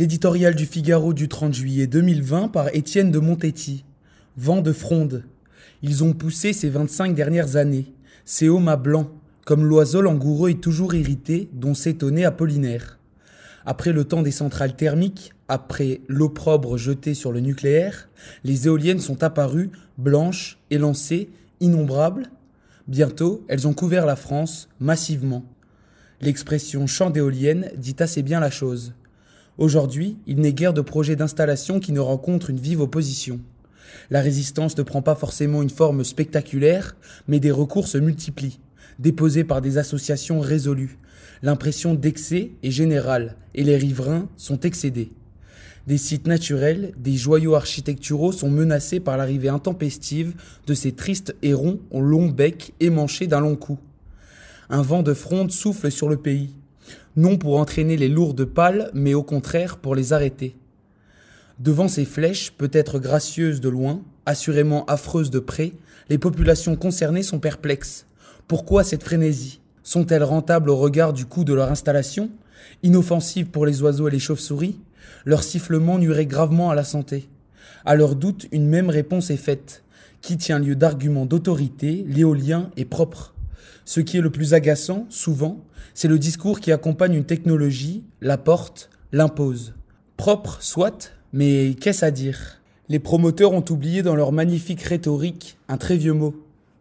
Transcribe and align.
L'éditorial 0.00 0.54
du 0.54 0.64
Figaro 0.64 1.12
du 1.12 1.28
30 1.28 1.52
juillet 1.52 1.86
2020 1.86 2.48
par 2.48 2.74
Étienne 2.74 3.10
de 3.10 3.18
Montetti. 3.18 3.84
Vent 4.38 4.62
de 4.62 4.72
fronde. 4.72 5.24
Ils 5.82 6.02
ont 6.02 6.14
poussé 6.14 6.54
ces 6.54 6.70
25 6.70 7.14
dernières 7.14 7.56
années. 7.56 7.92
Ces 8.24 8.48
à 8.48 8.76
blanc, 8.76 9.10
comme 9.44 9.66
l'oiseau 9.66 10.00
langoureux 10.00 10.48
est 10.48 10.62
toujours 10.62 10.94
irrité, 10.94 11.50
dont 11.52 11.74
s'étonnait 11.74 12.24
Apollinaire. 12.24 12.98
Après 13.66 13.92
le 13.92 14.04
temps 14.04 14.22
des 14.22 14.30
centrales 14.30 14.74
thermiques, 14.74 15.34
après 15.48 16.00
l'opprobre 16.08 16.78
jeté 16.78 17.12
sur 17.12 17.30
le 17.30 17.40
nucléaire, 17.40 18.08
les 18.42 18.68
éoliennes 18.68 19.00
sont 19.00 19.22
apparues, 19.22 19.68
blanches, 19.98 20.58
élancées, 20.70 21.28
innombrables. 21.60 22.30
Bientôt, 22.88 23.44
elles 23.48 23.68
ont 23.68 23.74
couvert 23.74 24.06
la 24.06 24.16
France, 24.16 24.70
massivement. 24.80 25.44
L'expression 26.22 26.86
champ 26.86 27.10
d'éoliennes 27.10 27.70
dit 27.76 27.96
assez 27.98 28.22
bien 28.22 28.40
la 28.40 28.50
chose. 28.50 28.94
Aujourd'hui, 29.60 30.16
il 30.26 30.40
n'est 30.40 30.54
guère 30.54 30.72
de 30.72 30.80
projet 30.80 31.16
d'installation 31.16 31.80
qui 31.80 31.92
ne 31.92 32.00
rencontre 32.00 32.48
une 32.48 32.58
vive 32.58 32.80
opposition. 32.80 33.40
La 34.08 34.22
résistance 34.22 34.74
ne 34.78 34.82
prend 34.82 35.02
pas 35.02 35.14
forcément 35.14 35.60
une 35.60 35.68
forme 35.68 36.02
spectaculaire, 36.02 36.96
mais 37.28 37.40
des 37.40 37.50
recours 37.50 37.86
se 37.86 37.98
multiplient, 37.98 38.58
déposés 38.98 39.44
par 39.44 39.60
des 39.60 39.76
associations 39.76 40.40
résolues. 40.40 40.98
L'impression 41.42 41.92
d'excès 41.92 42.52
est 42.62 42.70
générale, 42.70 43.36
et 43.54 43.62
les 43.62 43.76
riverains 43.76 44.30
sont 44.38 44.60
excédés. 44.60 45.10
Des 45.86 45.98
sites 45.98 46.26
naturels, 46.26 46.92
des 46.96 47.18
joyaux 47.18 47.54
architecturaux 47.54 48.32
sont 48.32 48.50
menacés 48.50 48.98
par 48.98 49.18
l'arrivée 49.18 49.50
intempestive 49.50 50.32
de 50.66 50.72
ces 50.72 50.92
tristes 50.92 51.36
hérons 51.42 51.80
au 51.90 52.00
long 52.00 52.28
bec 52.28 52.72
émanché 52.80 53.26
d'un 53.26 53.40
long 53.40 53.56
cou. 53.56 53.78
Un 54.70 54.80
vent 54.80 55.02
de 55.02 55.12
fronde 55.12 55.50
souffle 55.50 55.90
sur 55.90 56.08
le 56.08 56.16
pays, 56.16 56.54
non 57.16 57.36
pour 57.36 57.58
entraîner 57.58 57.96
les 57.96 58.08
lourdes 58.08 58.44
pales, 58.44 58.90
mais 58.94 59.14
au 59.14 59.22
contraire 59.22 59.78
pour 59.78 59.94
les 59.94 60.12
arrêter. 60.12 60.56
Devant 61.58 61.88
ces 61.88 62.04
flèches, 62.04 62.52
peut-être 62.52 62.98
gracieuses 62.98 63.60
de 63.60 63.68
loin, 63.68 64.02
assurément 64.24 64.86
affreuses 64.86 65.30
de 65.30 65.40
près, 65.40 65.72
les 66.08 66.18
populations 66.18 66.76
concernées 66.76 67.22
sont 67.22 67.38
perplexes. 67.38 68.06
Pourquoi 68.48 68.82
cette 68.82 69.02
frénésie? 69.02 69.60
Sont-elles 69.82 70.24
rentables 70.24 70.70
au 70.70 70.76
regard 70.76 71.12
du 71.12 71.26
coût 71.26 71.44
de 71.44 71.54
leur 71.54 71.70
installation? 71.70 72.30
Inoffensives 72.82 73.48
pour 73.48 73.66
les 73.66 73.82
oiseaux 73.82 74.08
et 74.08 74.10
les 74.10 74.18
chauves-souris? 74.18 74.78
Leur 75.24 75.42
sifflement 75.42 75.98
nuirait 75.98 76.26
gravement 76.26 76.70
à 76.70 76.74
la 76.74 76.84
santé. 76.84 77.28
À 77.84 77.94
leur 77.94 78.16
doute, 78.16 78.46
une 78.52 78.66
même 78.66 78.90
réponse 78.90 79.30
est 79.30 79.36
faite. 79.36 79.82
Qui 80.20 80.36
tient 80.36 80.58
lieu 80.58 80.76
d'argument 80.76 81.26
d'autorité, 81.26 82.04
l'éolien 82.08 82.70
est 82.76 82.84
propre. 82.84 83.34
Ce 83.84 84.00
qui 84.00 84.18
est 84.18 84.22
le 84.22 84.30
plus 84.30 84.54
agaçant, 84.54 85.06
souvent, 85.08 85.64
c'est 85.94 86.08
le 86.08 86.18
discours 86.18 86.60
qui 86.60 86.72
accompagne 86.72 87.14
une 87.14 87.24
technologie, 87.24 88.04
la 88.20 88.38
porte, 88.38 88.90
l'impose. 89.12 89.74
Propre, 90.16 90.58
soit, 90.60 91.12
mais 91.32 91.74
qu'est-ce 91.80 92.04
à 92.04 92.10
dire? 92.10 92.60
Les 92.88 92.98
promoteurs 92.98 93.52
ont 93.52 93.64
oublié 93.70 94.02
dans 94.02 94.16
leur 94.16 94.32
magnifique 94.32 94.82
rhétorique 94.82 95.58
un 95.68 95.76
très 95.76 95.96
vieux 95.96 96.12
mot, 96.12 96.34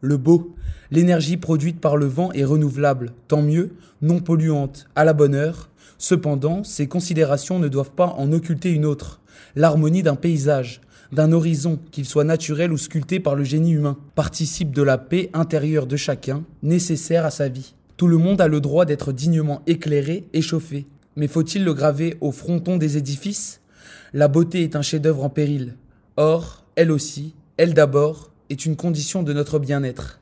le 0.00 0.16
beau. 0.16 0.54
L'énergie 0.90 1.36
produite 1.36 1.80
par 1.80 1.96
le 1.96 2.06
vent 2.06 2.30
est 2.32 2.44
renouvelable, 2.44 3.12
tant 3.28 3.42
mieux, 3.42 3.74
non 4.02 4.20
polluante, 4.20 4.86
à 4.94 5.04
la 5.04 5.12
bonne 5.12 5.34
heure. 5.34 5.68
Cependant, 5.98 6.62
ces 6.62 6.86
considérations 6.86 7.58
ne 7.58 7.68
doivent 7.68 7.90
pas 7.90 8.14
en 8.18 8.32
occulter 8.32 8.70
une 8.70 8.84
autre, 8.84 9.20
l'harmonie 9.56 10.02
d'un 10.02 10.14
paysage, 10.14 10.80
d'un 11.12 11.32
horizon, 11.32 11.78
qu'il 11.90 12.04
soit 12.04 12.24
naturel 12.24 12.72
ou 12.72 12.78
sculpté 12.78 13.20
par 13.20 13.34
le 13.34 13.44
génie 13.44 13.72
humain, 13.72 13.96
participe 14.14 14.72
de 14.72 14.82
la 14.82 14.98
paix 14.98 15.30
intérieure 15.32 15.86
de 15.86 15.96
chacun, 15.96 16.44
nécessaire 16.62 17.24
à 17.24 17.30
sa 17.30 17.48
vie. 17.48 17.74
Tout 17.96 18.08
le 18.08 18.18
monde 18.18 18.40
a 18.40 18.48
le 18.48 18.60
droit 18.60 18.84
d'être 18.84 19.12
dignement 19.12 19.62
éclairé 19.66 20.28
et 20.32 20.42
chauffé. 20.42 20.86
Mais 21.16 21.28
faut-il 21.28 21.64
le 21.64 21.72
graver 21.72 22.16
au 22.20 22.30
fronton 22.30 22.76
des 22.76 22.96
édifices? 22.96 23.60
La 24.12 24.28
beauté 24.28 24.62
est 24.62 24.76
un 24.76 24.82
chef-d'œuvre 24.82 25.24
en 25.24 25.30
péril. 25.30 25.76
Or, 26.16 26.64
elle 26.76 26.90
aussi, 26.90 27.34
elle 27.56 27.74
d'abord, 27.74 28.30
est 28.50 28.66
une 28.66 28.76
condition 28.76 29.22
de 29.22 29.32
notre 29.32 29.58
bien-être. 29.58 30.20